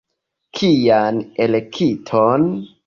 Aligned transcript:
Kian 0.59 1.21
elekton? 1.47 2.53